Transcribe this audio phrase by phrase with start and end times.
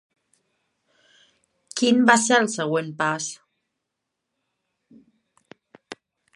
[1.81, 3.29] Quin va ser el següent pas?